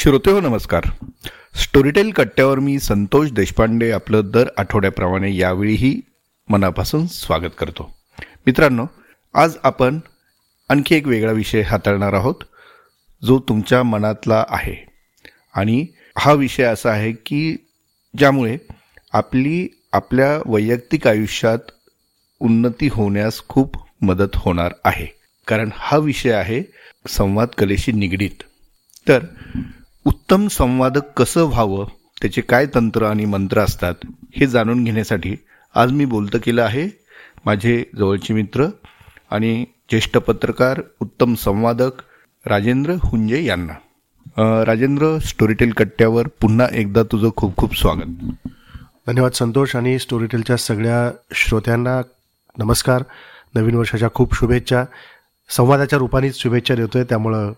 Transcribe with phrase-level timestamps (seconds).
[0.00, 0.84] श्रोते हो नमस्कार.
[1.54, 6.00] स्टोरीटेल कट्ट्यावर मी संतोष देशपांडे आपलं दर आठवड्याप्रमाणे यावेळीही
[6.48, 7.96] मनापासून स्वागत करतो.
[8.46, 8.86] मित्रांनो
[9.34, 10.00] आज आपण
[10.68, 12.34] आणखी एक वेगळा विषय हाताळणार आहोत
[13.24, 14.86] जो तुमच्या मनातला आहे.
[15.54, 15.86] आणि
[16.18, 17.56] हा विषय असा आहे की
[18.18, 18.56] ज्यामुळे
[19.12, 21.58] आपली आपल्या वैयक्तिक आयुष्यात
[22.40, 25.06] उन्नती होण्यास खूप मदत होणार आहे.
[25.46, 26.62] कारण हा विषय आहे
[27.08, 28.42] संवाद कलेशी निगडीत.
[29.08, 29.24] तर
[30.04, 31.86] उत्तम संवादक कसं व्हावं
[32.20, 33.94] त्याचे काय तंत्र आणि मंत्र असतात
[34.36, 35.34] हे जाणून घेण्यासाठी
[35.74, 36.88] आज मी बोलतं केलं आहे
[37.44, 38.66] माझे जवळचे मित्र
[39.30, 42.02] आणि ज्येष्ठ पत्रकार उत्तम संवादक
[42.46, 43.72] राजेंद्र हुंजे यांना.
[44.64, 48.24] राजेंद्र स्टोरीटेल कट्ट्यावर पुन्हा एकदा तुझं खूप खूप स्वागत.
[49.06, 52.00] धन्यवाद संतोष आणि स्टोरीटेलच्या सगळ्या श्रोत्यांना
[52.58, 53.02] नमस्कार.
[53.54, 54.84] नवीन वर्षाच्या खूप शुभेच्छा.
[55.48, 57.52] संवादाच्या रूपानेच शुभेच्छा देतोय त्यामुळं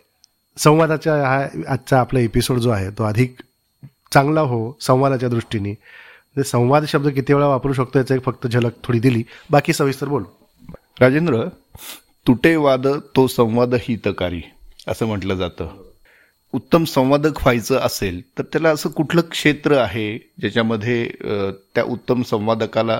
[0.56, 1.42] संवादाच्या हा
[1.72, 3.36] आजचा आपला एपिसोड जो आहे तो अधिक
[4.12, 5.70] चांगला हो संवादाच्या दृष्टीने.
[5.70, 9.22] म्हणजे संवाद शब्द किती वेळा वापरू शकतो याचा एक फक्त झलक थोडी दिली.
[9.50, 10.24] बाकी सविस्तर बोल.
[11.00, 11.44] राजेंद्र
[12.26, 12.86] तुटे वाद
[13.16, 14.40] तो संवाद हितकारी
[14.88, 15.68] असं म्हटलं जातं.
[16.54, 21.04] उत्तम संवादक व्हायचं असेल तर त्याला असं कुठलं क्षेत्र आहे ज्याच्यामध्ये
[21.74, 22.98] त्या उत्तम संवादकाला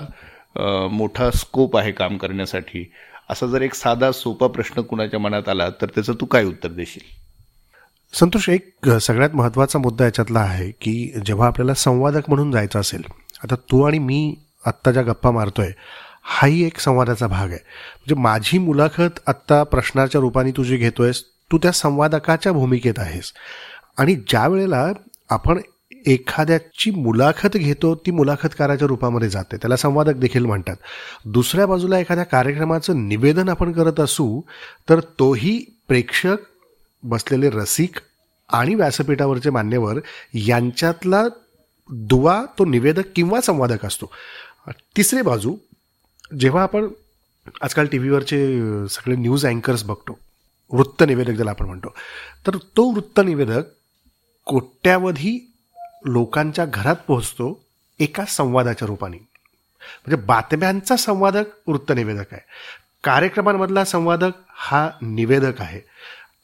[0.91, 2.89] मोठा स्कोप आहे काम करण्यासाठी?
[3.29, 7.21] असा जर एक साधा सोपा प्रश्न कुणाच्या मनात आला तर त्याचं तू काय उत्तर देशील?
[8.13, 10.93] संतोष एक सगळ्यात महत्त्वाचा मुद्दा याच्यातला आहे की
[11.25, 13.03] जेव्हा आपल्याला संवादक म्हणून जायचं असेल
[13.43, 15.71] आता तू आणि मी आत्ता ज्या गप्पा मारतोय
[16.25, 17.57] हाही एक संवादाचा भाग आहे.
[17.57, 23.31] म्हणजे माझी मुलाखत आत्ता प्रश्नाच्या रूपाने तू जी घेतोयस तू त्या संवादकाच्या भूमिकेत आहेस.
[23.97, 24.85] आणि ज्या वेळेला
[25.29, 25.59] आपण
[26.07, 29.57] एखाद्याची मुलाखत घेतो ती मुलाखतकाराच्या रूपामध्ये जाते.
[29.57, 30.75] त्याला संवादक देखील म्हणतात.
[31.25, 34.41] दुसऱ्या बाजूला एखाद्या कार्यक्रमाचं निवेदन आपण करत असू
[34.89, 36.35] तर तोही प्रेक्षक
[37.03, 37.99] बसलेले रसिक
[38.49, 39.99] आणि व्यासपीठावरचे मान्यवर
[40.33, 41.23] यांच्यातला
[41.89, 44.11] दुवा तो निवेदक किंवा संवादक असतो.
[44.97, 45.55] तिसरी बाजू
[46.39, 46.87] जेव्हा आपण
[47.61, 50.17] आजकाल टी व्हीवरचे सगळे न्यूज अँकर्स बघतो
[50.71, 51.93] वृत्तनिवेदक ज्याला आपण म्हणतो
[52.47, 53.63] तर तो वृत्तनिवेदक
[54.45, 55.53] कोट्यावधी
[56.05, 57.63] लोकांच्या घरात पोहोचतो
[57.99, 59.17] एका संवादाच्या रूपाने.
[59.17, 62.41] म्हणजे बातम्यांचा संवादक वृत्तनिवेदक आहे.
[63.03, 65.81] कार्यक्रमांमधला संवादक हा निवेदक आहे.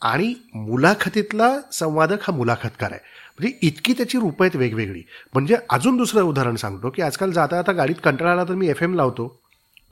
[0.01, 2.99] आणि मुलाखतीतला संवादक हा मुलाखतकार आहे.
[3.39, 5.01] म्हणजे इतकी त्याची रूपं आहेत वेगवेगळी.
[5.33, 8.83] म्हणजे अजून दुसरं उदाहरण सांगतो की आजकाल जाता आता गाडीत कंटाळा आला तर मी एफ
[8.83, 9.35] एम लावतो.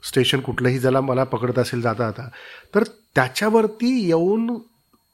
[0.02, 2.28] स्टेशन कुठलंही ज्याला मला पकडत असेल जाता आता
[2.74, 2.82] तर
[3.14, 4.46] त्याच्यावरती येऊन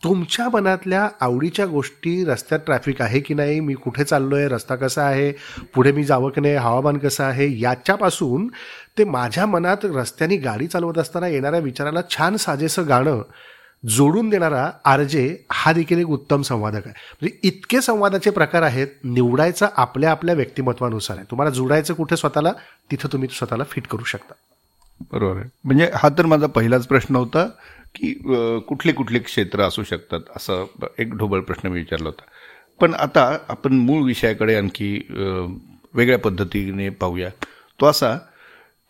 [0.02, 5.02] तुमच्या मनातल्या आवडीच्या गोष्टी रस्त्यात ट्रॅफिक आहे की नाही मी कुठे चाललो आहे रस्ता कसा
[5.02, 5.32] आहे
[5.74, 8.46] पुढे मी जावं की नाही हवामान कसं आहे याच्यापासून
[8.98, 13.22] ते माझ्या मनात रस्त्याने गाडी चालवत असताना येणाऱ्या विचाराला छान साजेसं गाणं
[13.84, 16.94] जोडून देणारा आरजे हा देखील एक उत्तम संवादक आहे.
[17.20, 21.26] म्हणजे इतके संवादाचे प्रकार आहेत निवडायचा आपल्या आपल्या व्यक्तिमत्वानुसार आहे.
[21.30, 22.52] तुम्हाला जोडायचं कुठे स्वतःला
[22.90, 24.34] तिथं तुम्ही स्वतःला फिट करू शकता.
[25.12, 25.48] बरोबर आहे.
[25.64, 27.44] म्हणजे हा तर माझा पहिलाच प्रश्न होता
[27.94, 28.12] की
[28.68, 30.64] कुठले कुठले क्षेत्र असू शकतात असं
[30.98, 32.22] एक ढोबळ प्रश्न मी विचारला होता.
[32.80, 37.28] पण आता आपण मूळ विषयाकडे आणखी वेगळ्या पद्धतीने पाहूया.
[37.80, 38.16] तो असा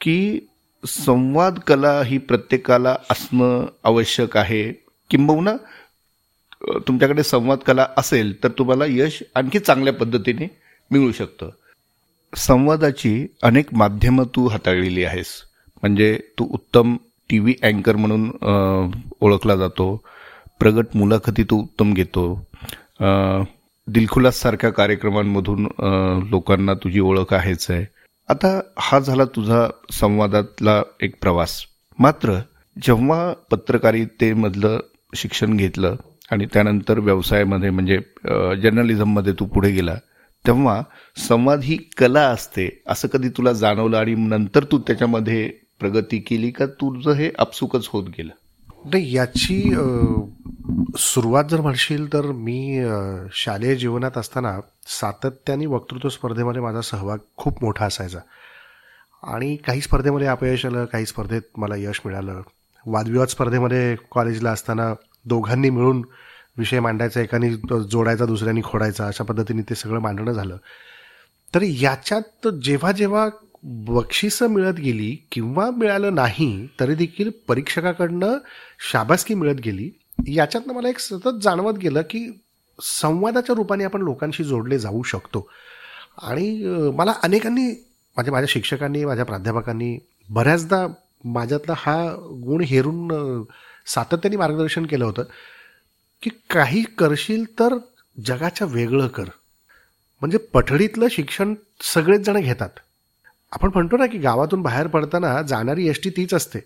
[0.00, 0.47] की
[0.84, 4.62] संवाद कला ही प्रत्येकाला असणं आवश्यक आहे
[5.14, 5.52] किंबहुना
[6.88, 10.47] तुमच्याकडे संवाद कला असेल तर तुम्हाला यश आणखी चांगल्या पद्धतीने
[10.91, 11.50] मिळू शकतं.
[12.36, 15.26] संवादाची अनेक माध्यमं तू हाताळलेली आहेस.
[15.82, 16.97] म्हणजे तू उत्तम
[17.30, 18.30] टी व्ही अँकर म्हणून
[19.20, 19.86] ओळखला जातो.
[20.60, 22.26] प्रगट मुलाखती तू उत्तम घेतो.
[23.86, 25.69] दिलखुलाससारख्या कार्यक्रमांमधून
[26.31, 27.84] लोकांना तुझी ओळख आहेच आहे.
[28.28, 31.60] आता हा झाला तुझा संवादातला एक प्रवास.
[31.98, 32.38] मात्र
[32.76, 34.81] जेव्हा पत्रकारितेमधलं
[35.14, 35.97] शिक्षण घेतलं
[36.30, 37.98] आणि त्यानंतर व्यवसायामध्ये म्हणजे
[38.62, 39.94] जर्नलिझममध्ये तू पुढे गेला
[40.44, 40.82] तेव्हा
[41.28, 45.47] संवाद ही कला असते असं कधी तुला जाणवलं आणि नंतर तू त्याच्यामध्ये
[45.80, 48.32] प्रगती केली का तुझं हे अपसुकच होत गेलं?
[48.84, 49.60] नाही याची
[50.98, 52.84] सुरुवात जर म्हणशील तर मी
[53.34, 54.58] शालेय जीवनात असताना
[55.00, 58.19] सातत्याने वक्तृत्व स्पर्धेमध्ये माझा सहभाग खूप मोठा असायचा.
[59.22, 62.40] आणि काही स्पर्धेमध्ये अपयश आलं काही स्पर्धेत मला यश मिळालं.
[62.86, 64.92] वादविवाद स्पर्धेमध्ये कॉलेजला असताना
[65.25, 66.02] दोघांनी मिळून
[66.56, 67.50] विषय मांडायचा एकाने
[67.90, 70.56] जोडायचा दुसऱ्याने खोडायचा अशा पद्धतीने ते सगळं मांडणं झालं.
[71.54, 73.28] तर याच्यात जेव्हा जेव्हा
[73.62, 78.38] बक्षिसं मिळत गेली किंवा मिळालं नाही तरी देखील परीक्षकाकडनं
[78.92, 79.90] शाबासकी मिळत गेली.
[80.28, 82.40] याच्यातनं मला एक सतत जाणवत गेलं की
[82.82, 85.48] संवादाच्या रूपाने आपण लोकांशी जोडले जाऊ शकतो.
[86.22, 86.50] आणि
[86.94, 87.70] मला अनेकांनी
[88.16, 89.98] माझ्या माझ्या शिक्षकांनी माझ्या प्राध्यापकांनी
[90.31, 90.86] बऱ्याचदा
[91.25, 91.97] माझ्यातला हा
[92.44, 93.43] गुण हेरून
[93.87, 95.23] सातत्याने मार्गदर्शन केलं होतं
[96.23, 97.76] की काही करशील तर
[98.26, 99.25] जगाच्या वेगळं कर.
[100.21, 101.55] म्हणजे पठडीतलं शिक्षण
[101.94, 102.69] सगळेच जण घेतात.
[103.53, 106.59] आपण म्हणतो ना की गावातून बाहेर पडताना जाणारी एस टी तीच असते.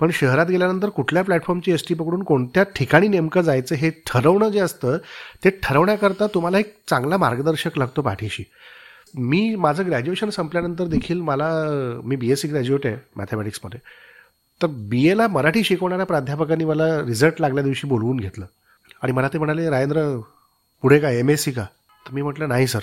[0.00, 4.58] पण शहरात गेल्यानंतर कुठल्या प्लॅटफॉर्मची एस टी पकडून कोणत्या ठिकाणी नेमकं जायचं हे ठरवणं जे
[4.58, 4.96] असतं
[5.44, 8.42] ते ठरवण्याकरता तुम्हाला एक चांगला मार्गदर्शक लागतो पाठीशी.
[9.14, 11.48] मी माझं ग्रॅज्युएशन संपल्यानंतर देखील मला
[12.04, 13.80] मी बी एस सी ग्रॅज्युएट आहे मॅथमॅटिक्समध्ये
[14.60, 18.46] तर बी एला मराठी शिकवणाऱ्या प्राध्यापकांनी मला रिझल्ट लागल्या दिवशी बोलवून घेतलं.
[19.02, 20.04] आणि मला ते म्हणाले राजेंद्र
[20.84, 21.64] पुढे काय एम एस सी का?
[22.06, 22.80] तर मी म्हटलं नाही सर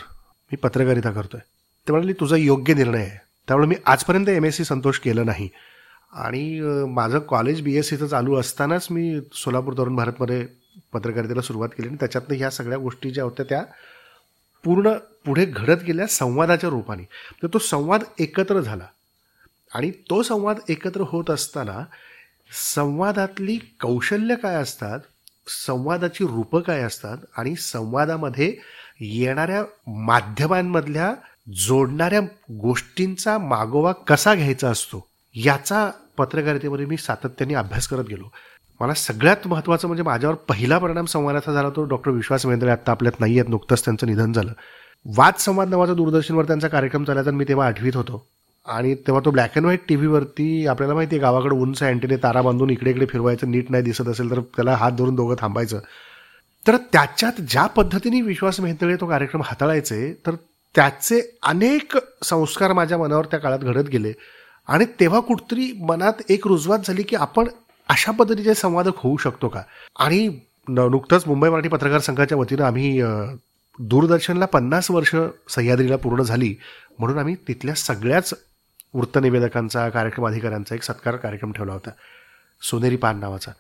[0.52, 1.48] मी पत्रकारिता करतो आहे
[1.88, 3.18] ते म्हणाले तुझा योग्य निर्णय आहे.
[3.48, 5.50] त्यामुळे मी आजपर्यंत एम एस सी संतोष केलं नाही.
[6.14, 6.60] आणि
[6.90, 10.46] माझं कॉलेज बी एस सीचं चालू असतानाच मी सोलापूर तरुण भारतमध्ये
[10.94, 13.64] पत्रकारितेला सुरुवात केली आणि त्याच्यातनं ह्या सगळ्या गोष्टी ज्या होत्या त्या
[14.64, 14.94] पूर्ण
[15.26, 17.04] पुढे घडत गेल्या संवादाच्या रूपाने.
[17.44, 18.86] तर तो संवाद एकत्र झाला.
[19.76, 21.86] आणि तो संवाद एकत्र होत असताना
[22.76, 25.00] संवादातली कौशल्य काय असतात
[25.48, 28.58] संवादाची रूपं काय असतात आणि संवादामध्ये
[29.00, 31.14] येणाऱ्या माध्यमांमधल्या
[31.54, 32.20] जोडणाऱ्या
[32.52, 38.32] गोष्टींचा मागोवा कसा घ्यायचा असतो याचा पत्रकारितेमध्ये मी सातत्याने अभ्यास करत गेलो.
[38.80, 42.70] मला सगळ्यात महत्त्वाचं म्हणजे माझ्यावर पहिला परिणाम संवादाचा झाला तो डॉक्टर विश्वास मेंद्रे.
[42.70, 44.52] आत्ता आपल्यात नाही आहेत नुकतंच त्यांचं निधन झालं.
[45.06, 48.26] वाद संवाद नावाचा दूरदर्शनवर त्यांचा कार्यक्रम चालायचा मी तेव्हा आठवीत होतो.
[48.68, 52.42] आणि तेव्हा तो ब्लॅक अँड व्हाईट टी व्हीवरती आपल्याला माहिती आहे गावाकडे उंच अँटीने तारा
[52.42, 55.80] बांधून इकडे इकडे फिरवायचं नीट नाही दिसत असेल तर त्याला हात धरून दोघं थांबायचं.
[56.68, 60.36] तर त्याच्यात ज्या पद्धतीने विश्वास मेहतळे तो कार्यक्रम हाताळायचे तर
[60.76, 64.14] त्याचे अनेक संस्कार माझ्या मनावर त्या काळात घडत गेले.
[64.68, 67.48] आणि तेव्हा कुठतरी मनात एक रुजवात झाली की आपण
[67.90, 69.62] अशा पद्धतीचे संवादक होऊ शकतो का?
[70.00, 73.02] आणि नुकतंच मुंबई मराठी पत्रकार संघाच्या वतीनं आम्ही
[73.80, 75.16] दूरदर्शनला पन्नास वर्ष
[75.50, 76.56] सह्याद्रीला पूर्ण झाली
[77.00, 78.34] म्हणून आम्ही तिथल्या सगळ्याच
[78.94, 81.90] वृत्तनिवेदकांचा कार्यक्रम अधिकाऱ्यांचा एक सत्कार कार्यक्रम ठेवला होता.
[82.62, 83.52] सोनेरी पान नावाचा.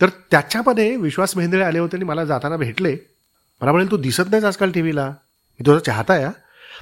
[0.00, 2.96] तर त्याच्यामध्ये विश्वास मेहंदळे आले होते आणि मला जाताना भेटले.
[3.60, 6.30] मला म्हणेल तू दिसत नाहीस आजकाल टी व्हीला मी तुझा चाहता या.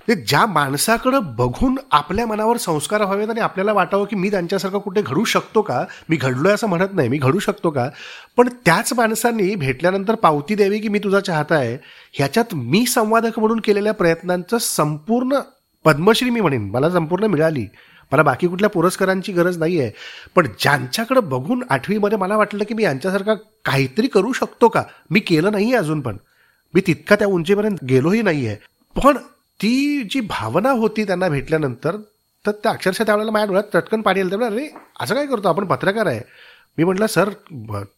[0.08, 5.02] ते ज्या माणसाकडं बघून आपल्या मनावर संस्कार व्हावेत आणि आपल्याला वाटावं की मी त्यांच्यासारखं कुठे
[5.02, 5.84] घडू शकतो का?
[6.08, 7.88] मी घडलोय असं म्हणत नाही मी घडू शकतो का?
[8.36, 11.76] पण त्याच माणसांनी भेटल्यानंतर पावती द्यावी की मी तुझा चाहता आहे
[12.12, 15.38] ह्याच्यात मी संवादक म्हणून केलेल्या प्रयत्नांचं संपूर्ण
[15.84, 16.70] पद्मश्री मी म्हणेन.
[16.70, 17.66] मला संपूर्ण मिळाली.
[18.12, 19.90] मला बाकी कुठल्या पुरस्कारांची गरज नाही आहे
[20.34, 23.34] पण ज्यांच्याकडं बघून आठवीमध्ये मला वाटलं की मी यांच्यासारखा
[23.64, 24.82] काहीतरी करू शकतो का?
[25.10, 26.16] मी केलं नाही अजून पण.
[26.74, 28.56] मी तितका त्या उंचीपर्यंत गेलोही नाही आहे
[28.96, 29.16] पण
[29.62, 31.96] ती जी भावना होती त्यांना भेटल्यानंतर
[32.44, 34.28] तर त्या अक्षरशः त्यावेळेला माझ्या डोळ्यात तटकन पाणी आलं.
[34.28, 34.68] त्यामुळे अरे
[35.00, 35.48] असं काय करतो?
[35.48, 36.20] आपण पत्रकार आहे.
[36.78, 37.28] मी म्हटलं सर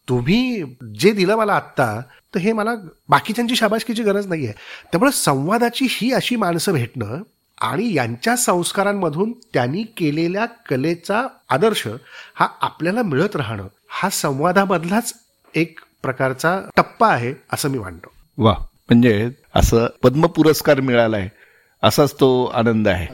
[0.09, 0.63] तुम्ही
[1.01, 1.87] जे दिलं मला आत्ता
[2.35, 2.75] तर हे मला
[3.09, 4.55] बाकीच्यांची शाबासकीची गरज नाही आहे
[4.93, 7.23] त्यामुळे संवादाची ही अशी माणसं भेटणं
[7.59, 11.87] आणि यांच्या संस्कारांमधून त्यांनी केलेल्या कलेचा आदर्श
[12.35, 15.13] हा आपल्याला मिळत राहणं हा संवादामधलाच
[15.55, 18.13] एक प्रकारचा टप्पा आहे असं मी मानतो.
[18.39, 21.29] वा म्हणजे असं पद्म पुरस्कार मिळालाय.
[21.85, 23.07] असाच तो आनंद आहे.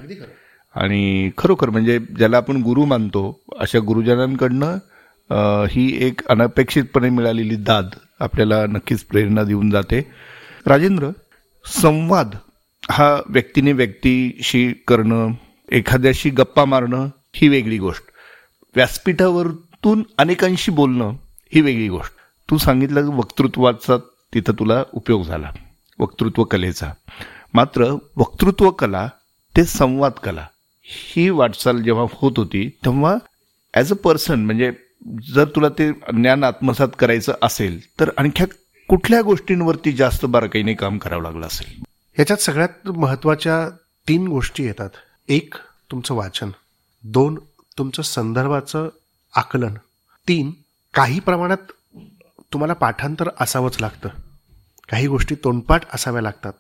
[0.75, 7.89] आणि खरोखर म्हणजे ज्याला आपण गुरु मानतो अशा गुरुजनांकडनं ही एक अनपेक्षितपणे मिळालेली दाद
[8.21, 10.01] आपल्याला नक्कीच प्रेरणा देऊन जाते.
[10.67, 11.09] राजेंद्र
[11.65, 12.35] संवाद
[12.91, 15.33] हा व्यक्तीने व्यक्तीशी करणं
[15.73, 18.03] एखाद्याशी गप्पा मारणं ही वेगळी गोष्ट.
[18.77, 21.13] व्यासपीठावरतून अनेकांशी बोलणं
[21.55, 22.13] ही वेगळी गोष्ट.
[22.49, 23.97] तू सांगितलं वक्तृत्वाचा
[24.35, 25.51] तिथं तुला उपयोग झाला
[25.99, 26.93] वक्तृत्व कलेचा.
[27.55, 29.09] मात्र वक्तृत्व कला
[29.57, 30.47] ते संवाद कला.
[30.87, 33.17] ही वाटचाल जेव्हा होत होती तेव्हा
[33.75, 34.73] ॲज अ पर्सन म्हणजे
[35.35, 38.45] जर तुला ते ज्ञान आत्मसात करायचं असेल तर आणखी
[38.89, 41.83] कुठल्या गोष्टींवरती जास्त बारकाईने काम करावं लागलं असेल?
[42.19, 43.69] याच्यात सगळ्यात महत्त्वाच्या
[44.09, 44.91] तीन गोष्टी येतात.
[45.29, 45.55] एक
[45.91, 46.51] तुमचं वाचन.
[47.03, 47.39] दोन
[47.79, 48.89] तुमचं संदर्भाचं
[49.37, 49.75] आकलन.
[50.29, 50.51] तीन
[50.95, 51.73] काही प्रमाणात
[52.53, 54.09] तुम्हाला पाठांतर असावंच लागतं.
[54.89, 56.53] काही गोष्टी तोंडपाठ असाव्या लागतात.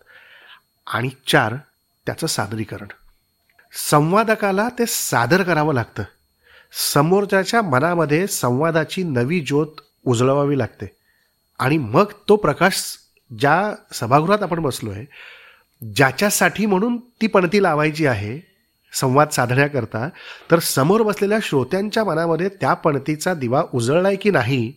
[0.91, 1.55] आणि चार
[2.07, 2.87] त्याचं सादरीकरण.
[3.91, 6.03] संवादकाला ते सादर करावं लागतं.
[6.93, 10.97] समोरच्याच्या मनामध्ये संवादाची नवी ज्योत उजळवावी लागते.
[11.59, 12.97] आणि मग तो प्रकाश
[13.39, 15.05] ज्या सभागृहात आपण बसलो आहे
[15.97, 18.41] ज्याच्यासाठी म्हणून ती पणती लावायची आहे
[18.93, 20.09] संवाद साधण्याकरता
[20.51, 24.73] तर समोर बसलेल्या श्रोत्यांच्या मनामध्ये त्या पणतीचा दिवा उजळलाय की नाही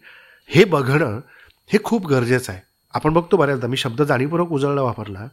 [0.48, 1.20] हे बघणं
[1.67, 2.62] हे खूप गरजेचं आहे.
[2.93, 5.27] आपण बघतो बऱ्याचदा मी शब्द जाणीवपूर्वक उजळणं वापरला.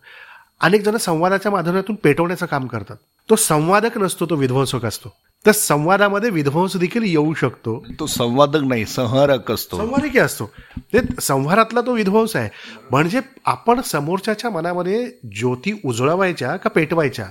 [0.60, 2.96] अनेक जण संवादाच्या माध्यमातून पेटवण्याचं काम करतात.
[3.30, 5.12] तो संवादक नसतो तो विध्वंसक असतो.
[5.46, 7.86] तर संवादामध्ये विध्वंस देखील येऊ शकतो.
[8.00, 9.76] तो संवादक नाही संहारक असतो.
[9.76, 10.50] संवादकी असतो.
[10.78, 12.50] ते संहारातला तो विध्वंस आहे.
[12.90, 17.26] म्हणजे आपण समोरच्याच्या मनामध्ये ज्योती उजळवायच्या का पेटवायच्या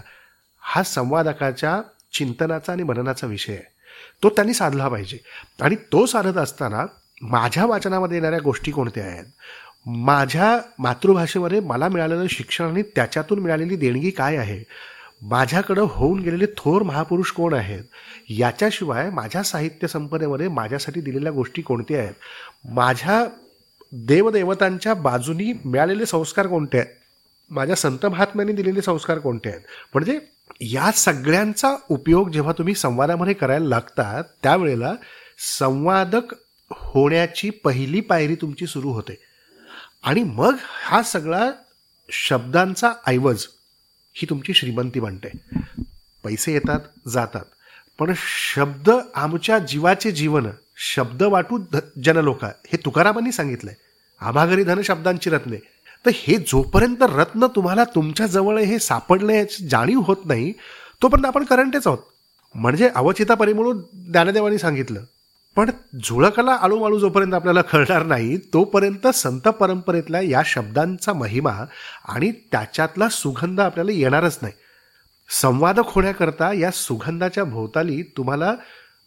[0.62, 1.82] हा संवादकाच्या
[2.14, 3.64] चिंतनाचा आणि मननाचा विषय आहे.
[4.24, 5.18] तो त्यांनी साधला पाहिजे.
[5.62, 6.86] आणि तो साधत असताना
[7.22, 9.26] माझ्या वाचनामध्ये येणाऱ्या गोष्टी कोणत्या आहेत?
[9.86, 14.64] माझ्या मातृभाषेमध्ये मला मिळालेलं शिक्षण आणि त्याच्यातून मिळालेली देणगी काय आहे?
[15.22, 17.84] माझ्याकडं होऊन गेलेले थोर महापुरुष कोण आहेत?
[18.30, 22.14] याच्याशिवाय माझ्या साहित्य संपदेमध्ये माझ्यासाठी दिलेल्या गोष्टी कोणत्या आहेत?
[22.66, 23.26] माझ्या
[23.92, 26.94] देवदेवतांच्या बाजूनी मिळालेले संस्कार कोणते आहेत?
[27.50, 29.62] माझ्या संत महात्म्यांनी दिलेले संस्कार कोणते आहेत?
[29.94, 30.20] म्हणजे
[30.62, 34.94] या सगळ्यांचा उपयोग जेव्हा तुम्ही संवादामध्ये करायला लागता त्यावेळेला
[35.60, 36.36] संवादक
[36.72, 39.29] होण्याची पहिली पायरी तुमची सुरू होते.
[40.04, 41.52] आणि मग हा सगळा
[42.10, 43.46] शब्दांचा ऐवज
[44.14, 45.30] ही तुमची श्रीमंती बनते.
[46.24, 47.46] पैसे येतात जातात.
[48.00, 48.14] पण
[48.54, 51.60] शब्द आमच्या जीवाचे जीवन शब्द वाटू
[52.04, 53.74] जनलोका हे तुकारामांनी सांगितलंय.
[54.20, 55.58] आभागरी धन शब्दांची रत्ने.
[56.06, 60.54] तर हे जोपर्यंत रत्न तुम्हाला तुमच्या जवळ हे सापडलं याची जाणीव होत नाही
[61.02, 62.00] तोपर्यंत आपण करंटेच आहोत.
[62.56, 63.80] म्हणजे अवचिता परिमळून
[64.12, 65.04] ज्ञानदेवानी सांगितलं
[65.56, 65.70] पण
[66.04, 71.66] झुळकला आळूमाळू जोपर्यंत आपल्याला कळणार नाही तोपर्यंत संत परंपरेतल्या या शब्दांचा महिमा
[72.08, 74.54] आणि त्याच्यातला सुगंध आपल्याला येणारच नाही.
[75.42, 78.56] संवादक होण्याकरता या सुगंधाच्या भोवताली तुम्हाला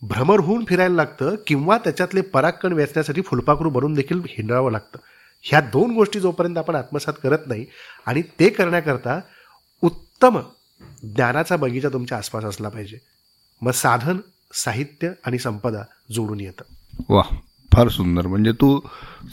[0.03, 4.99] भ्रमर होऊन फिरायला लागतं किंवा त्याच्यातले परागकण वेचण्यासाठी फुलपाखरू बनून देखील हिंडावं लागतं.
[5.43, 7.67] ह्या दोन गोष्टी जोपर्यंत आपण आत्मसात करत नाही
[8.07, 9.21] आणि ते करण्याकरता
[9.83, 10.41] उत्तम
[11.03, 12.99] ज्ञानाचा बगीचा तुमच्या आसपास असला पाहिजे.
[13.61, 14.17] मग साधन
[14.55, 15.83] साहित्य आणि संपदा
[16.13, 16.63] जोडून येतं.
[17.09, 17.23] वा
[17.75, 18.27] फार सुंदर.
[18.27, 18.81] म्हणजे तू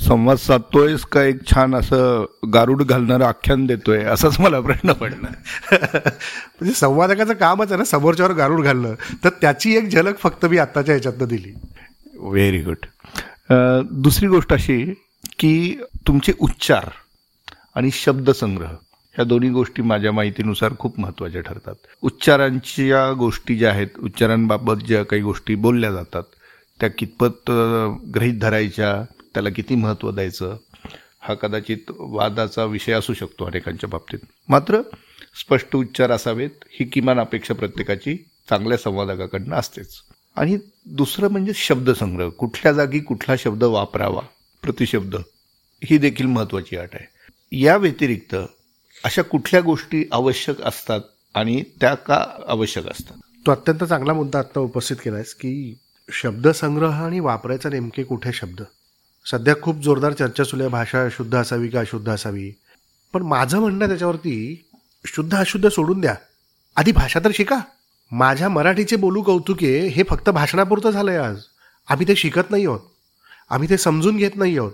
[0.07, 4.03] संवाद साधतोयस का एक छान असं गारुड घालणारं आख्यान देतोय?
[4.03, 5.27] असाच मला प्रश्न पडला.
[5.77, 8.93] म्हणजे संवादकाचं कामच आहे ना समोरच्यावर गारुड घालणं.
[9.23, 11.53] तर त्याची एक झलक फक्त मी आत्ताच्या ह्याच्यातनं दिली.
[12.19, 12.75] व्हेरी गुड
[13.91, 14.93] दुसरी गोष्ट अशी
[15.39, 16.89] की तुमचे उच्चार
[17.75, 18.71] आणि शब्दसंग्रह
[19.15, 21.75] ह्या दोन्ही गोष्टी माझ्या माहितीनुसार खूप महत्त्वाच्या ठरतात.
[22.01, 26.23] उच्चारांच्या गोष्टी ज्या आहेत उच्चारांबाबत ज्या काही गोष्टी बोलल्या जातात
[26.79, 27.51] त्या कितपत
[28.15, 28.93] ग्रहीत धरायच्या
[29.33, 30.57] त्याला किती महत्त्व द्यायचं
[31.21, 34.19] हा कदाचित वादाचा विषय असू शकतो अनेकांच्या बाबतीत.
[34.49, 34.81] मात्र
[35.39, 38.15] स्पष्ट उच्चार असावेत ही किमान अपेक्षा प्रत्येकाची
[38.49, 39.95] चांगल्या संवादकाकडनं असतेच.
[40.35, 42.29] आणि दुसरं म्हणजे शब्दसंग्रह.
[42.29, 44.21] कुठल्या जागी कुठला शब्द वापरावा
[44.63, 45.15] प्रतिशब्द
[45.83, 47.05] ही देखील महत्त्वाची अट आहे.
[47.51, 48.35] या व्यतिरिक्त
[49.03, 51.01] अशा कुठल्या गोष्टी आवश्यक असतात
[51.35, 53.17] आणि त्या का आवश्यक असतात?
[53.45, 55.77] तो अत्यंत चांगला मुद्दा आत्ता उपस्थित केलायस की
[56.11, 58.61] शब्दसंग्रह आणि वापरायचा नेमके कुठे शब्द?
[59.25, 62.51] सध्या खूप जोरदार चर्चा सुरू आहे भाषा शुद्ध असावी का अशुद्ध असावी?
[63.13, 64.65] पण माझं म्हणणं त्याच्यावरती
[65.05, 66.15] शुद्ध अशुद्ध सोडून द्या.
[66.75, 67.59] आधी भाषा तर शिका.
[68.11, 71.37] माझ्या मराठीचे बोलू कौतुके हे फक्त भाषणापुरतं झालंय आज.
[71.89, 72.79] आम्ही ते शिकत नाही आहोत.
[73.49, 74.71] आम्ही ते समजून घेत नाही आहोत.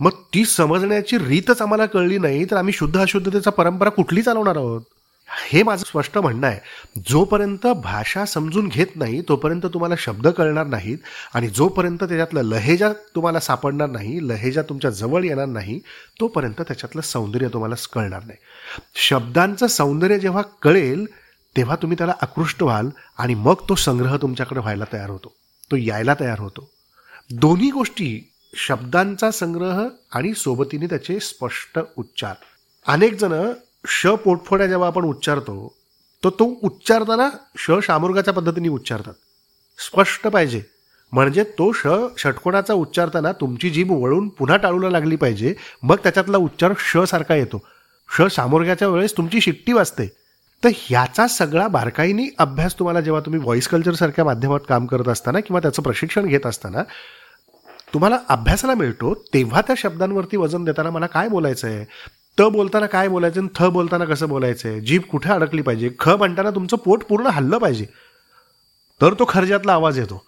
[0.00, 4.80] मग ती समजण्याची रीतच आम्हाला कळली नाही तर आम्ही शुद्ध अशुद्धतेचा परंपरा कुठली चालवणार आहोत?
[5.50, 6.60] हे माझं स्पष्ट म्हणणं आहे.
[7.08, 10.98] जोपर्यंत भाषा समजून घेत नाही तोपर्यंत तुम्हाला शब्द कळणार नाहीत
[11.34, 15.78] आणि जोपर्यंत त्याच्यातलं लहेजा तुम्हाला सापडणार नाही लहेजा तुमच्या जवळ येणार नाही
[16.20, 18.38] तोपर्यंत त्याच्यातलं सौंदर्य तुम्हाला कळणार नाही.
[18.94, 21.06] शब्दांचं सौंदर्य जेव्हा कळेल
[21.56, 22.88] तेव्हा तुम्ही त्याला आकृष्ट व्हाल
[23.18, 25.32] आणि मग तो संग्रह तुमच्याकडे व्हायला तयार होतो.
[25.70, 26.70] तो यायला तयार होतो.
[27.30, 32.34] दोन्ही गोष्टी शब्दांचा संग्रह आणि सोबतीने त्याचे स्पष्ट उच्चार.
[32.86, 33.52] अनेक जण
[33.86, 35.76] श पोटफोड्या जेव्हा आपण उच्चारतो
[36.24, 37.28] तर तो उच्चारताना
[37.58, 39.14] श शामुर्गाच्या पद्धतीने उच्चारतात.
[39.78, 40.62] स्पष्ट पाहिजे.
[41.12, 41.86] म्हणजे तो श
[42.18, 47.62] षटकोणाचा उच्चारताना तुमची जीभ वळून पुन्हा टाळूला लागली पाहिजे मग त्याच्यातला उच्चार श सारखा येतो.
[48.16, 50.06] श सामोरग्याच्या वेळेस तुमची शिट्टी वाजते.
[50.64, 55.60] तर ह्याचा सगळा बारकाईनी अभ्यास तुम्हाला जेव्हा तुम्ही व्हॉइस कल्चरसारख्या माध्यमात काम करत असताना किंवा
[55.60, 56.82] त्याचं प्रशिक्षण घेत असताना
[57.94, 61.84] तुम्हाला अभ्यासाला मिळतो तेव्हा त्या शब्दांवरती वजन देताना मला काय बोलायचं आहे
[62.38, 65.90] त बोलताना काय बोलायचं आणि थ बोलताना कसं बोलायचं आहे जीभ कुठे अडकली पाहिजे?
[65.98, 67.86] ख म्हणताना तुमचं पोट पूर्ण हल्लं पाहिजे.
[69.02, 70.24] तर तो खर्जातला आवाज येतो.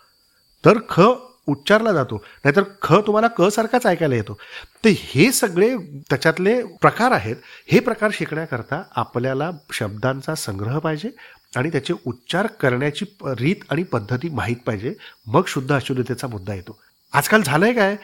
[0.64, 1.00] तर ख
[1.46, 2.16] उच्चारला जातो.
[2.44, 4.38] नाहीतर ख तुम्हाला क सारखाच ऐकायला येतो.
[4.84, 5.76] तर हे सगळे
[6.10, 7.36] त्याच्यातले प्रकार आहेत.
[7.72, 11.10] हे प्रकार शिकण्याकरता आपल्याला शब्दांचा संग्रह पाहिजे
[11.56, 14.94] आणि त्याचे उच्चार करण्याची रीत आणि पद्धती माहीत पाहिजे.
[15.26, 16.78] मग शुद्ध अशुद्धतेचा मुद्दा येतो.
[17.12, 17.96] आजकाल झालंय काय?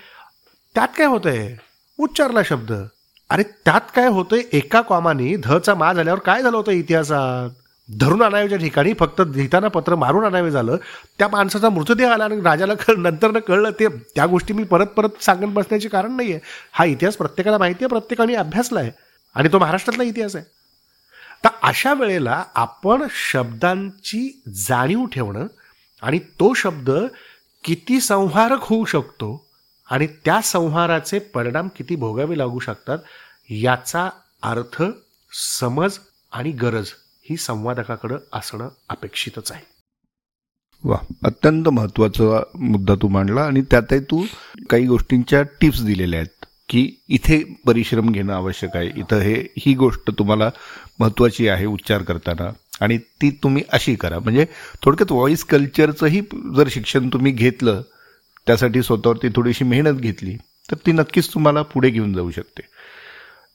[0.75, 1.55] त्यात काय होतंय?
[1.99, 2.73] उच्चारला शब्द.
[3.31, 4.43] अरे त्यात काय होतंय?
[4.53, 7.51] एका कॉमाने धचा मा झाल्यावर काय झालं होतं इतिहासात?
[7.89, 10.77] धरून आणाव्याच्या ठिकाणी फक्त लिहिताना पत्र मारून आणावे झालं.
[11.19, 15.23] त्या माणसाचा मृतदेह आला आणि राजाला कळ नंतर कळलं ते त्या गोष्टी मी परत परत
[15.23, 16.41] सांगत बसण्याचे कारण नाही आहे
[16.73, 18.91] हा इतिहास प्रत्येकाला माहिती आहे प्रत्येकाने अभ्यासला आहे
[19.37, 20.45] आणि तो महाराष्ट्रातला इतिहास आहे.
[21.45, 25.47] तर अशा वेळेला आपण शब्दांची जाणीव ठेवणं
[26.03, 26.91] आणि तो शब्द
[27.65, 29.47] किती संहारक होऊ शकतो
[29.91, 32.99] आणि त्या संहाराचे परिणाम किती भोगावे लागू शकतात
[33.51, 34.11] याचा
[34.43, 34.83] अर्थ
[35.33, 35.99] समज
[36.33, 36.89] आणि गरज
[37.31, 39.63] ही संवादकाकडं असणं अपेक्षितच आहे.
[40.85, 44.25] वा अत्यंत महत्त्वाचा मुद्दा तू मांडला आणि त्यातही तू
[44.71, 48.91] काही गोष्टींच्या टिप्स दिलेल्या आहेत की इथे परिश्रम घेणं आवश्यक आहे.
[48.97, 50.51] इथं हे ही गोष्ट तुम्हाला
[50.99, 52.51] महत्त्वाची आहे उच्चार करताना.
[52.81, 54.19] आणि ती तुम्ही अशी करा.
[54.19, 54.47] म्हणजे
[54.83, 56.21] थोडक्यात व्हॉइस कल्चरचंही
[56.57, 57.83] जर शिक्षण तुम्ही घेतलं
[58.47, 60.37] त्यासाठी स्वतःवरती थोडीशी मेहनत घेतली
[60.71, 62.63] तर ती नक्कीच तुम्हाला पुढे घेऊन जाऊ शकते.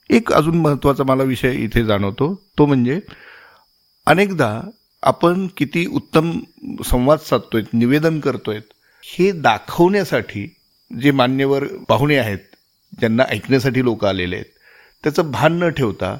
[0.10, 2.34] एक अजून महत्त्वाचा मला विषय इथे जाणवतो.
[2.58, 3.00] तो म्हणजे
[4.08, 4.60] अनेकदा
[5.04, 6.32] आपण किती उत्तम
[6.86, 8.60] संवाद साधतोय निवेदन करतोय
[9.04, 10.46] हे दाखवण्यासाठी
[10.92, 12.40] जे मान्यवर पाहुणे आहेत
[12.94, 14.46] ज्यांना ऐकण्यासाठी लोक आलेले आहेत
[15.04, 16.18] त्याचं भान न ठेवता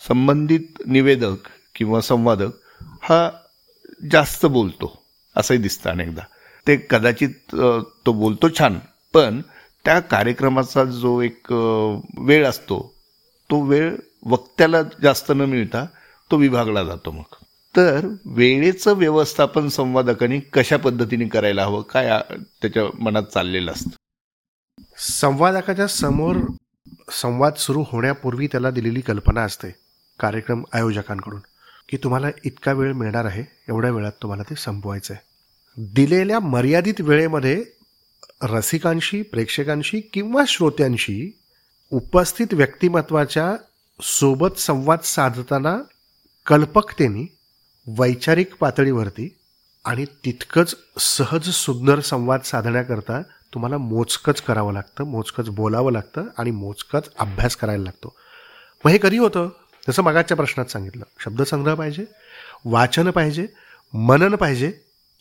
[0.00, 3.28] संबंधित निवेदक किंवा संवादक हा
[4.10, 4.92] जास्त बोलतो
[5.36, 6.22] असंही दिसतं अनेकदा.
[6.66, 7.54] ते कदाचित
[8.06, 8.78] तो बोलतो छान
[9.14, 9.40] पण
[9.84, 11.52] त्या कार्यक्रमाचा जो एक
[12.18, 12.78] वेळ असतो
[13.50, 13.94] तो वेळ
[14.26, 15.84] वक्त्याला जास्त न मिळता
[16.30, 17.34] तो विभागला जातो मग.
[17.74, 22.08] तर वेळेचं व्यवस्थापन संवादकांनी कशा पद्धतीने करायला हवं काय
[22.62, 23.96] त्याच्या मनात चाललेलं असतं?
[24.98, 26.36] संवादकाच्या समोर
[27.12, 29.70] संवाद सुरू होण्यापूर्वी त्याला दिलेली कल्पना असते
[30.20, 31.40] कार्यक्रम आयोजकांकडून.
[31.88, 35.34] की तुम्हाला इतका वेळ मिळणार आहे एवढ्या वेळात तुम्हाला ते संपवायचं आहे
[35.76, 37.64] दिलेल्या मर्यादित वेळेमध्ये
[38.42, 41.38] रसिकांशी प्रेक्षकांशी किंवा श्रोत्यांशी
[41.90, 43.56] उपस्थित व्यक्तिमत्वाच्या
[44.02, 45.78] सोबत संवाद साधताना
[46.46, 47.36] कल्पकतेने
[47.86, 49.38] वैचारिक पातळीवरती
[49.84, 53.22] आणि तितकंच सहज सुंदर संवाद साधण्याकरता
[53.54, 58.14] तुम्हाला मोजकंच करावं लागतं मोजकंच बोलावं लागतं आणि मोजकंच अभ्यास करायला लागतो.
[58.84, 59.48] मग हे कधी होतं?
[59.88, 62.04] जसं मागाच्या प्रश्नात सांगितलं शब्दसंग्रह पाहिजे
[62.64, 63.46] वाचन पाहिजे
[63.92, 64.72] मनन पाहिजे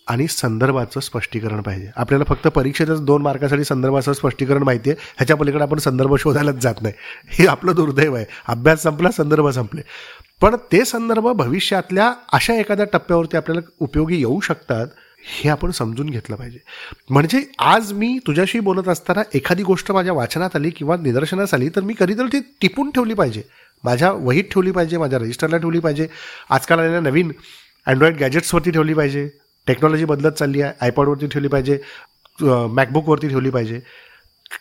[0.08, 1.90] आणि संदर्भाचं स्पष्टीकरण पाहिजे.
[1.96, 6.82] आपल्याला फक्त परीक्षेतच दोन मार्कासाठी संदर्भाचं स्पष्टीकरण माहिती आहे ह्याच्या पलीकडे आपण संदर्भ शोधायलाच जात
[6.82, 6.94] नाही.
[7.30, 8.26] हे आपलं दुर्दैव आहे.
[8.48, 9.82] अभ्यास संपला संदर्भ संपले.
[10.42, 14.88] पण ते संदर्भ भविष्यातल्या अशा एखाद्या टप्प्यावरती आपल्याला उपयोगी येऊ शकतात
[15.26, 16.60] हे आपण समजून घेतलं पाहिजे.
[17.10, 21.82] म्हणजे आज मी तुझ्याशी बोलत असताना एखादी गोष्ट माझ्या वाचनात आली किंवा निदर्शनास आली तर
[21.82, 23.44] मी कधीतरी ती टिपून ठेवली पाहिजे.
[23.84, 26.08] माझ्या वहीत ठेवली पाहिजे माझ्या रजिस्टरला ठेवली पाहिजे.
[26.50, 27.32] आजकाल आलेल्या नवीन
[27.88, 29.28] अँड्रॉइड गॅजेट्सवरती ठेवली पाहिजे.
[29.68, 30.74] टेक्नॉलॉजी बदलत चालली आहे.
[30.82, 31.78] आयपॉडवरती ठेवली पाहिजे.
[32.42, 33.80] मॅकबुकवरती ठेवली पाहिजे.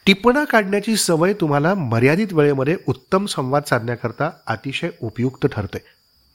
[0.07, 5.79] टिपणं काढण्याची सवय तुम्हाला मर्यादित वेळेमध्ये उत्तम संवाद साधण्याकरता अतिशय उपयुक्त ठरते.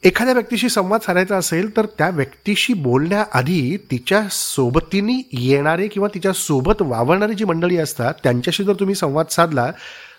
[0.03, 6.81] एखाद्या व्यक्तीशी संवाद साधायचा असेल तर त्या व्यक्तीशी बोलण्याआधी तिच्या सोबतीने येणारे किंवा तिच्या सोबत
[6.81, 9.71] वावरणारी जी मंडळी असतात त्यांच्याशी जर तुम्ही संवाद साधला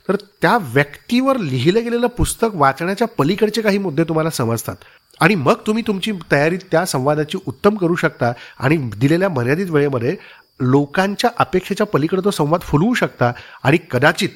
[0.08, 4.76] तर त्या व्यक्तीवर लिहिलं गेलेलं पुस्तक वाचण्याच्या पलीकडचे काही मुद्दे तुम्हाला समजतात.
[5.20, 10.16] आणि मग तुम्ही तुमची तयारी त्या संवादाची उत्तम करू शकता आणि दिलेल्या मर्यादित वेळेमध्ये
[10.60, 13.32] लोकांच्या अपेक्षेच्या पलीकडे तो संवाद फुलवू शकता.
[13.62, 14.28] आणि कदाचित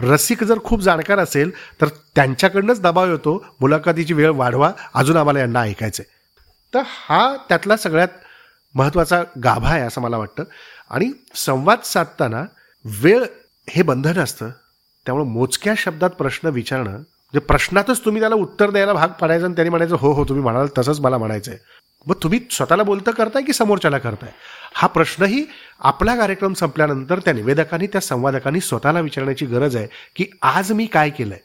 [0.00, 3.44] रसिक जर खूप जाणकार असेल तर त्यांच्याकडनंच दबाव येतो.
[3.60, 4.72] मुलाखतीची वेळ वाढवा.
[4.94, 6.02] अजून आम्हाला यांना ऐकायचं
[6.74, 8.08] तर हा त्यातला सगळ्यात
[8.74, 10.44] महत्त्वाचा गाभा आहे असं मला वाटतं.
[10.90, 12.44] आणि संवाद साधताना
[12.84, 13.24] वेळ
[13.70, 14.50] हे बंधन असतं.
[15.06, 19.70] त्यामुळे मोजक्या शब्दात प्रश्न विचारणं म्हणजे प्रश्नातच तुम्ही त्याला उत्तर द्यायला भाग पाडायचं आणि त्यांनी
[19.70, 21.60] म्हणायचं हो हो तुम्ही म्हणाल तसंच मला म्हणायचं आहे
[22.06, 24.30] मग तुम्ही स्वतःला बोलतं करताय की समोरच्याला करताय?
[24.74, 25.44] हा प्रश्नही
[25.80, 29.86] आपला कार्यक्रम संपल्यानंतर त्या निवेदकांनी त्या संवादकांनी स्वतःला विचारण्याची गरज आहे
[30.16, 31.38] की आज मी काय केलंय?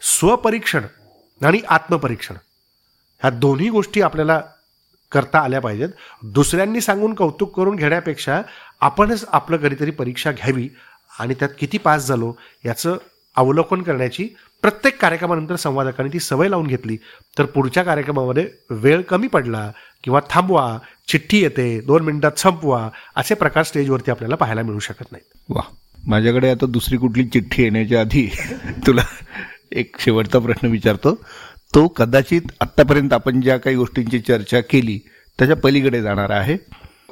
[0.00, 0.84] स्वपरीक्षण
[1.40, 2.34] आणि आत्मपरीक्षण
[3.20, 4.40] ह्या दोन्ही गोष्टी आपल्याला
[5.12, 5.88] करता आल्या पाहिजेत.
[6.22, 8.42] दुसऱ्यांनी सांगून कौतुक करून घेण्यापेक्षा
[8.80, 10.68] आपणच आपलं कधीतरी परीक्षा घ्यावी
[11.18, 12.96] आणि त्यात किती पास झालो याचं
[13.36, 14.28] अवलोकन करण्याची
[14.62, 16.96] प्रत्येक कार्यक्रमानंतर संवादकांनी ती सवय लावून घेतली.
[17.38, 19.72] तर पुढच्या कार्यक्रमामध्ये वेळ कमी पडला
[20.04, 25.38] किंवा थांबवा चिठ्ठी येते दोन मिनिटात संपवा असे प्रकार स्टेजवरती आपल्याला पाहायला मिळू शकत नाहीत.
[25.48, 25.62] वा.
[26.06, 28.30] माझ्याकडे आता दुसरी कुठली चिठ्ठी येण्याच्या आधी
[28.86, 29.04] तुला
[29.72, 31.14] एक शेवटचा प्रश्न विचारतो.
[31.74, 35.00] तो कदाचित आत्तापर्यंत आपण ज्या काही गोष्टींची चर्चा केली
[35.38, 36.56] त्याच्या पलीकडे जाणार आहे.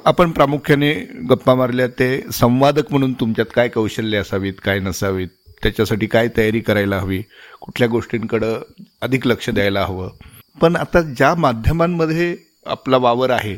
[0.05, 0.93] आपण प्रामुख्याने
[1.29, 5.27] गप्पा मारल्या ते संवादक म्हणून तुमच्यात काय कौशल्य असावीत काय नसावीत?
[5.63, 7.21] त्याच्यासाठी काय तयारी करायला हवी?
[7.61, 8.61] कुठल्या गोष्टींकडं
[9.01, 10.09] अधिक लक्ष द्यायला हवं?
[10.61, 12.35] पण आता ज्या माध्यमांमध्ये
[12.65, 13.55] आपला वावर आहे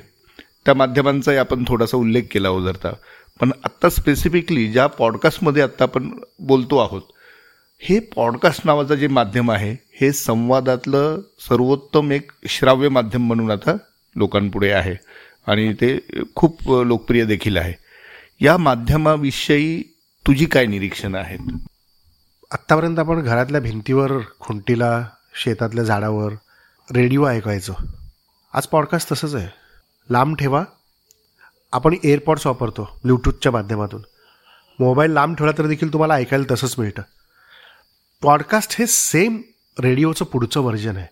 [0.65, 2.93] त्या माध्यमांचाही आपण थोडासा उल्लेख केला हो जरता
[3.39, 7.01] पण आत्ता स्पेसिफिकली ज्या पॉडकास्टमध्ये आत्ता आपण बोलतो आहोत
[7.81, 13.75] हे पॉडकास्ट नावाचं जे माध्यम आहे हे संवादातलं सर्वोत्तम एक श्राव्य माध्यम म्हणून आता
[14.15, 14.95] लोकांपुढे आहे.
[15.47, 15.99] आणि ते
[16.35, 17.73] खूप लोकप्रिय देखील आहे.
[18.39, 19.83] या माध्यमाविषयी
[20.27, 21.39] तुझी काय निरीक्षणं आहेत?
[22.51, 25.09] आत्तापर्यंत आपण घरातल्या भिंतीवर खुंटीला
[25.43, 26.31] शेतातल्या झाडावर
[26.91, 27.73] रेडिओ ऐकायचो.
[28.53, 29.47] आज पॉडकास्ट तसंच आहे.
[30.09, 30.63] लांब ठेवा.
[31.71, 34.01] आपण एअरपॉड्स वापरतो ब्लूटूथच्या माध्यमातून.
[34.79, 37.01] मोबाईल लांब ठेवला तर देखील तुम्हाला ऐकायला तसंच मिळतं.
[38.21, 39.41] पॉडकास्ट हे सेम
[39.79, 41.07] रेडिओचं पुढचं व्हर्जन आहे.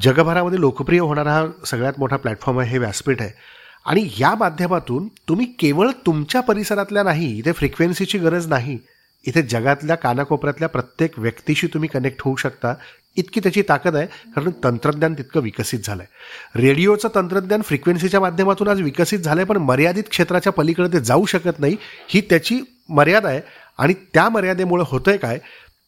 [0.00, 3.59] जगभरामध्ये लोकप्रिय होणारा हा सगळ्यात मोठा प्लॅटफॉर्म आहे हे व्यासपीठ आहे.
[3.86, 8.78] आणि या माध्यमातून तुम्ही केवळ तुमच्या परिसरातल्या नाही इथे फ्रिक्वेन्सीची गरज नाही.
[9.24, 12.74] इथे जगातल्या कानाकोपऱ्यातल्या प्रत्येक व्यक्तीशी तुम्ही कनेक्ट होऊ शकता.
[13.16, 18.80] इतकी त्याची ताकद आहे कारण तंत्रज्ञान तितकं विकसित झालं आहे रेडिओचं तंत्रज्ञान फ्रिक्वेन्सीच्या माध्यमातून आज
[18.80, 21.76] विकसित झालं आहे पण मर्यादित क्षेत्राच्या पलीकडे ते जाऊ शकत नाही.
[22.08, 23.40] ही त्याची मर्यादा आहे
[23.78, 25.38] आणि त्या मर्यादेमुळं होतंय काय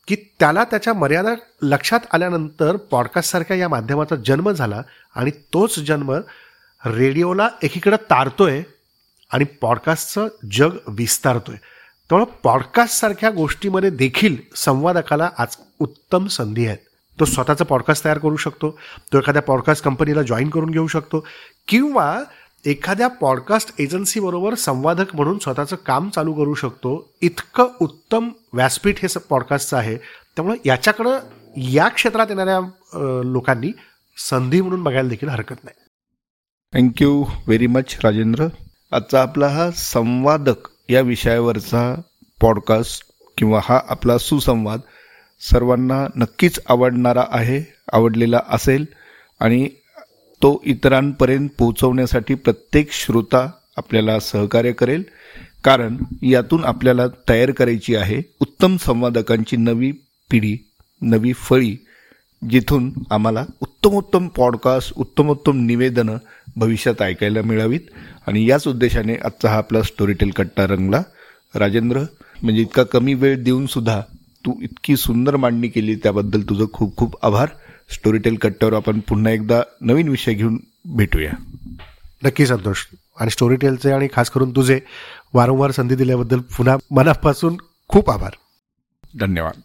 [0.08, 4.82] की त्याला त्याच्या मर्यादा लक्षात आल्यानंतर पॉडकास्टसारख्या या माध्यमाचा जन्म झाला
[5.14, 6.12] आणि तोच जन्म
[6.86, 8.62] रेडिओला एकीकडं तारतोय
[9.32, 11.56] आणि पॉडकास्टचं जग विस्तारतोय.
[12.08, 16.78] त्यामुळं पॉडकास्टसारख्या गोष्टीमध्ये देखील संवादकाला आज उत्तम संधी आहेत.
[17.20, 18.70] तो स्वतःचं पॉडकास्ट तयार करू शकतो
[19.12, 21.26] तो एखाद्या पॉडकास्ट कंपनीला जॉईन करून घेऊ शकतो
[21.68, 22.22] किंवा
[22.66, 27.12] एखाद्या पॉडकास्ट एजन्सीबरोबर संवादक म्हणून स्वतःचं काम चालू करू शकतो.
[27.20, 29.96] इतकं उत्तम व्यासपीठ हे पॉडकास्टचं आहे.
[29.96, 31.18] त्यामुळे याच्याकडं
[31.56, 32.60] या क्षेत्रात येणाऱ्या
[33.24, 33.72] लोकांनी
[34.30, 35.81] संधी म्हणून बघायला देखील हरकत नाही.
[36.74, 38.46] थँक्यू व्हेरी मच राजेंद्र
[38.92, 42.00] आजचा आपला हा संवादक या विषयावरचा
[42.40, 43.02] पॉडकास्ट
[43.38, 44.80] किंवा हा आपला सुसंवाद
[45.50, 48.84] सर्वांना नक्कीच आवडणारा आहे आवडलेला असेल
[49.40, 49.68] आणि
[50.42, 55.02] तो इतरांपर्यंत पोहोचवण्यासाठी प्रत्येक श्रोता आपल्याला सहकार्य करेल.
[55.64, 59.92] कारण यातून आपल्याला तयार करायची आहे उत्तम संवादकांची नवी
[60.30, 60.70] पिढी
[61.02, 61.76] नवी फळी
[62.50, 66.16] जिथून आम्हाला उत्तमोत्तम पॉडकास्ट उत्तमोत्तम निवेदनं
[66.56, 67.80] भविष्यात ऐकायला मिळावीत.
[68.26, 71.02] आणि याच उद्देशाने आजचा हा आपला स्टोरीटेल कट्टा रंगला.
[71.54, 72.00] राजेंद्र
[72.42, 74.00] म्हणजे इतका कमी वेळ देऊन सुद्धा
[74.46, 77.48] तू इतकी सुंदर मांडणी केली त्याबद्दल तुझं खूप खूप आभार.
[77.90, 81.30] स्टोरीटेल कट्ट्यावर आपण पुन्हा एकदा नवीन विषय घेऊन भेटूया.
[82.24, 82.76] नक्की संतोष.
[83.20, 84.80] आणि स्टोरीटेलचे आणि खास करून तुझे
[85.34, 87.56] वारंवार संधी दिल्याबद्दल पुन्हा मनापासून
[87.88, 88.32] खूप आभार.
[89.20, 89.60] धन्यवाद.